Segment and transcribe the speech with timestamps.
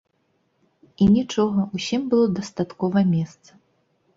[1.05, 3.49] І нічога, усім было дастаткова месца.